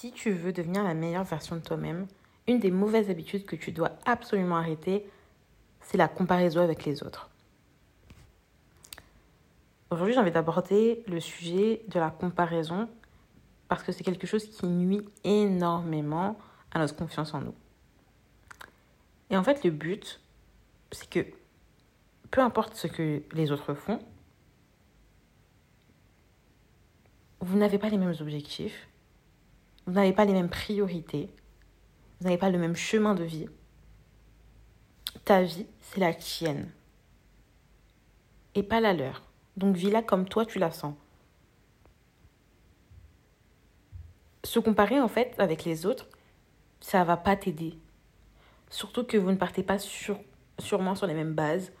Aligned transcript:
Si 0.00 0.12
tu 0.12 0.32
veux 0.32 0.50
devenir 0.50 0.82
la 0.82 0.94
meilleure 0.94 1.24
version 1.24 1.56
de 1.56 1.60
toi-même, 1.60 2.06
une 2.46 2.58
des 2.58 2.70
mauvaises 2.70 3.10
habitudes 3.10 3.44
que 3.44 3.54
tu 3.54 3.70
dois 3.70 3.90
absolument 4.06 4.56
arrêter, 4.56 5.06
c'est 5.82 5.98
la 5.98 6.08
comparaison 6.08 6.62
avec 6.62 6.86
les 6.86 7.02
autres. 7.02 7.28
Aujourd'hui, 9.90 10.14
j'ai 10.14 10.20
envie 10.20 10.30
d'aborder 10.30 11.04
le 11.06 11.20
sujet 11.20 11.82
de 11.88 12.00
la 12.00 12.10
comparaison 12.10 12.88
parce 13.68 13.82
que 13.82 13.92
c'est 13.92 14.02
quelque 14.02 14.26
chose 14.26 14.46
qui 14.46 14.64
nuit 14.64 15.06
énormément 15.22 16.38
à 16.72 16.78
notre 16.78 16.96
confiance 16.96 17.34
en 17.34 17.42
nous. 17.42 17.54
Et 19.28 19.36
en 19.36 19.44
fait, 19.44 19.62
le 19.64 19.70
but, 19.70 20.18
c'est 20.92 21.10
que 21.10 21.26
peu 22.30 22.40
importe 22.40 22.74
ce 22.74 22.86
que 22.86 23.22
les 23.32 23.52
autres 23.52 23.74
font, 23.74 23.98
vous 27.40 27.58
n'avez 27.58 27.76
pas 27.76 27.90
les 27.90 27.98
mêmes 27.98 28.16
objectifs, 28.18 28.86
vous 29.90 29.96
n'avez 29.96 30.12
pas 30.12 30.24
les 30.24 30.32
mêmes 30.32 30.48
priorités, 30.48 31.28
vous 32.20 32.28
n'avez 32.28 32.38
pas 32.38 32.48
le 32.48 32.58
même 32.58 32.76
chemin 32.76 33.16
de 33.16 33.24
vie. 33.24 33.48
Ta 35.24 35.42
vie, 35.42 35.66
c'est 35.80 35.98
la 35.98 36.14
tienne 36.14 36.70
et 38.54 38.62
pas 38.62 38.78
la 38.78 38.92
leur. 38.92 39.24
Donc 39.56 39.74
vis-la 39.74 40.00
comme 40.00 40.28
toi 40.28 40.46
tu 40.46 40.60
la 40.60 40.70
sens. 40.70 40.94
Se 44.44 44.60
comparer 44.60 45.00
en 45.00 45.08
fait 45.08 45.34
avec 45.38 45.64
les 45.64 45.86
autres, 45.86 46.08
ça 46.80 47.02
va 47.02 47.16
pas 47.16 47.34
t'aider. 47.34 47.76
Surtout 48.70 49.02
que 49.02 49.16
vous 49.16 49.32
ne 49.32 49.36
partez 49.36 49.64
pas 49.64 49.78
sûrement 49.80 50.94
sur 50.94 51.08
les 51.08 51.14
mêmes 51.14 51.34
bases, 51.34 51.72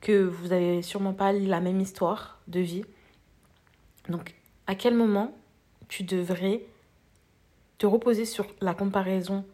que 0.00 0.24
vous 0.24 0.50
avez 0.52 0.82
sûrement 0.82 1.14
pas 1.14 1.32
la 1.32 1.60
même 1.60 1.80
histoire 1.80 2.40
de 2.48 2.58
vie. 2.58 2.84
Donc 4.08 4.34
à 4.66 4.74
quel 4.74 4.96
moment 4.96 5.38
tu 5.86 6.02
devrais 6.02 6.66
te 7.78 7.86
reposer 7.86 8.24
sur 8.24 8.46
la 8.60 8.74
comparaison 8.74 9.44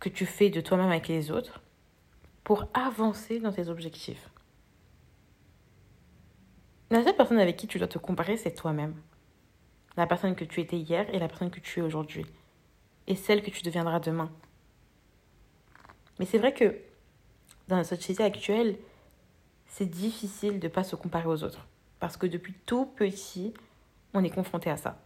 que 0.00 0.08
tu 0.08 0.26
fais 0.26 0.50
de 0.50 0.60
toi-même 0.60 0.90
avec 0.90 1.08
les 1.08 1.30
autres 1.30 1.60
pour 2.44 2.68
avancer 2.74 3.40
dans 3.40 3.52
tes 3.52 3.68
objectifs. 3.68 4.30
La 6.90 7.04
seule 7.04 7.16
personne 7.16 7.38
avec 7.38 7.56
qui 7.56 7.66
tu 7.66 7.78
dois 7.78 7.88
te 7.88 7.98
comparer, 7.98 8.36
c'est 8.36 8.54
toi-même. 8.54 8.94
La 9.96 10.06
personne 10.06 10.34
que 10.34 10.44
tu 10.44 10.60
étais 10.60 10.78
hier 10.78 11.12
et 11.14 11.18
la 11.18 11.28
personne 11.28 11.50
que 11.50 11.60
tu 11.60 11.80
es 11.80 11.82
aujourd'hui. 11.82 12.24
Et 13.06 13.16
celle 13.16 13.42
que 13.42 13.50
tu 13.50 13.62
deviendras 13.62 14.00
demain. 14.00 14.30
Mais 16.18 16.24
c'est 16.24 16.38
vrai 16.38 16.54
que 16.54 16.76
dans 17.68 17.76
la 17.76 17.84
société 17.84 18.22
actuelle, 18.22 18.78
c'est 19.66 19.86
difficile 19.86 20.60
de 20.60 20.68
ne 20.68 20.72
pas 20.72 20.84
se 20.84 20.96
comparer 20.96 21.28
aux 21.28 21.42
autres. 21.44 21.66
Parce 22.00 22.16
que 22.16 22.26
depuis 22.26 22.54
tout 22.64 22.86
petit, 22.86 23.52
on 24.14 24.24
est 24.24 24.30
confronté 24.30 24.70
à 24.70 24.76
ça. 24.76 24.98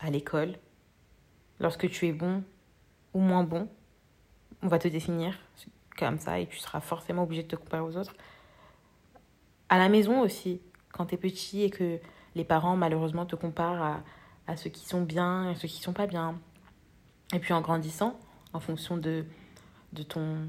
À 0.00 0.10
l'école, 0.10 0.58
lorsque 1.60 1.88
tu 1.88 2.06
es 2.06 2.12
bon 2.12 2.44
ou 3.14 3.20
moins 3.20 3.44
bon, 3.44 3.68
on 4.62 4.68
va 4.68 4.78
te 4.78 4.88
définir 4.88 5.38
comme 5.96 6.18
ça 6.18 6.38
et 6.38 6.46
tu 6.46 6.58
seras 6.58 6.80
forcément 6.80 7.22
obligé 7.22 7.42
de 7.42 7.48
te 7.48 7.56
comparer 7.56 7.82
aux 7.82 7.96
autres. 7.96 8.14
À 9.68 9.78
la 9.78 9.88
maison 9.88 10.20
aussi, 10.20 10.60
quand 10.92 11.06
tu 11.06 11.14
es 11.14 11.18
petit 11.18 11.62
et 11.62 11.70
que 11.70 11.98
les 12.34 12.44
parents 12.44 12.76
malheureusement 12.76 13.26
te 13.26 13.36
comparent 13.36 13.82
à, 13.82 14.02
à 14.46 14.56
ceux 14.56 14.70
qui 14.70 14.86
sont 14.86 15.02
bien 15.02 15.50
et 15.50 15.54
ceux 15.54 15.68
qui 15.68 15.80
sont 15.80 15.92
pas 15.92 16.06
bien. 16.06 16.38
Et 17.32 17.38
puis 17.38 17.52
en 17.52 17.60
grandissant, 17.60 18.18
en 18.52 18.60
fonction 18.60 18.96
de, 18.96 19.24
de 19.92 20.02
ton 20.02 20.48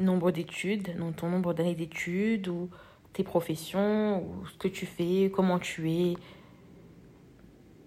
nombre 0.00 0.30
d'études, 0.30 0.96
ton 1.16 1.28
nombre 1.28 1.54
d'années 1.54 1.74
d'études 1.74 2.48
ou 2.48 2.70
tes 3.12 3.22
professions, 3.22 4.22
ou 4.22 4.46
ce 4.46 4.56
que 4.56 4.68
tu 4.68 4.86
fais, 4.86 5.30
comment 5.34 5.58
tu 5.58 5.90
es. 5.90 6.14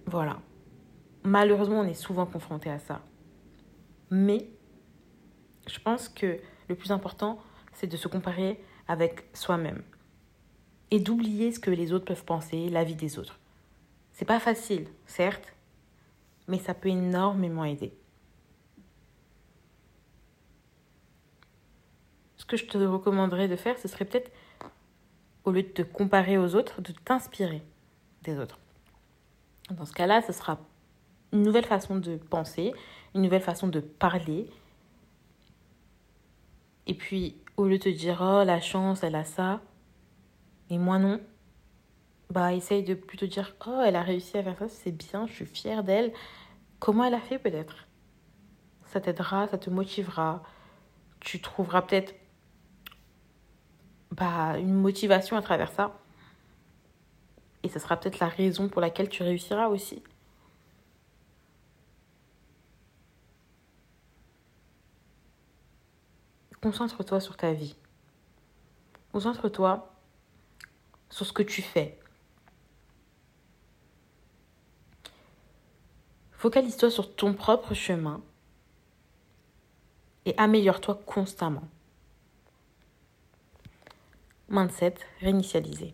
Voilà. 0.09 0.39
Malheureusement, 1.23 1.81
on 1.81 1.83
est 1.83 1.93
souvent 1.93 2.25
confronté 2.25 2.67
à 2.71 2.79
ça. 2.79 3.01
Mais 4.09 4.49
je 5.67 5.77
pense 5.79 6.09
que 6.09 6.39
le 6.67 6.75
plus 6.75 6.91
important, 6.91 7.39
c'est 7.73 7.85
de 7.85 7.95
se 7.95 8.07
comparer 8.07 8.59
avec 8.87 9.25
soi-même 9.35 9.83
et 10.89 10.99
d'oublier 10.99 11.51
ce 11.51 11.59
que 11.59 11.69
les 11.69 11.93
autres 11.93 12.05
peuvent 12.05 12.25
penser, 12.25 12.69
la 12.69 12.83
vie 12.83 12.95
des 12.95 13.19
autres. 13.19 13.39
C'est 14.13 14.25
pas 14.25 14.39
facile, 14.39 14.87
certes, 15.05 15.53
mais 16.47 16.57
ça 16.57 16.73
peut 16.73 16.89
énormément 16.89 17.63
aider. 17.63 17.93
Ce 22.37 22.45
que 22.45 22.57
je 22.57 22.65
te 22.65 22.79
recommanderais 22.79 23.47
de 23.47 23.55
faire, 23.55 23.77
ce 23.77 23.87
serait 23.87 24.05
peut-être, 24.05 24.31
au 25.43 25.51
lieu 25.51 25.61
de 25.61 25.67
te 25.67 25.83
comparer 25.83 26.39
aux 26.39 26.55
autres, 26.55 26.81
de 26.81 26.93
t'inspirer 26.93 27.61
des 28.23 28.39
autres. 28.39 28.57
Dans 29.71 29.85
ce 29.85 29.93
cas-là, 29.93 30.21
ce 30.21 30.33
sera 30.33 30.57
une 31.31 31.43
nouvelle 31.43 31.65
façon 31.65 31.97
de 31.97 32.15
penser, 32.15 32.73
une 33.13 33.21
nouvelle 33.21 33.41
façon 33.41 33.67
de 33.67 33.79
parler, 33.79 34.49
et 36.89 36.95
puis, 36.95 37.37
au 37.55 37.67
lieu 37.67 37.77
de 37.77 37.83
te 37.83 37.89
dire, 37.89 38.17
oh, 38.19 38.43
la 38.43 38.59
chance, 38.59 39.03
elle 39.03 39.13
a 39.13 39.23
ça, 39.23 39.61
et 40.71 40.79
moi 40.79 40.97
non, 40.97 41.21
bah, 42.31 42.51
essaye 42.53 42.83
de 42.83 42.95
plutôt 42.95 43.27
dire, 43.27 43.55
oh, 43.67 43.81
elle 43.85 43.95
a 43.95 44.01
réussi 44.01 44.39
à 44.39 44.43
faire 44.43 44.57
ça, 44.57 44.67
c'est 44.69 44.91
bien, 44.91 45.27
je 45.27 45.33
suis 45.33 45.45
fière 45.45 45.83
d'elle. 45.83 46.11
Comment 46.79 47.03
elle 47.03 47.13
a 47.13 47.19
fait 47.19 47.37
peut-être? 47.37 47.87
Ça 48.85 48.99
t'aidera, 48.99 49.47
ça 49.47 49.59
te 49.59 49.69
motivera. 49.69 50.41
Tu 51.19 51.41
trouveras 51.41 51.83
peut-être 51.83 52.15
bah, 54.09 54.57
une 54.57 54.73
motivation 54.73 55.37
à 55.37 55.43
travers 55.43 55.71
ça. 55.71 55.95
Et 57.69 57.71
ce 57.71 57.77
sera 57.77 57.97
peut-être 57.97 58.17
la 58.17 58.27
raison 58.27 58.67
pour 58.67 58.81
laquelle 58.81 59.09
tu 59.09 59.21
réussiras 59.21 59.67
aussi. 59.67 60.01
Concentre-toi 66.63 67.19
sur 67.19 67.37
ta 67.37 67.53
vie. 67.53 67.75
Concentre-toi 69.11 69.93
sur 71.11 71.27
ce 71.27 71.31
que 71.31 71.43
tu 71.43 71.61
fais. 71.61 71.99
Focalise-toi 76.31 76.89
sur 76.89 77.15
ton 77.15 77.35
propre 77.35 77.75
chemin 77.75 78.19
et 80.25 80.33
améliore-toi 80.39 80.99
constamment. 81.05 81.67
Mindset 84.47 84.95
réinitialisé. 85.19 85.93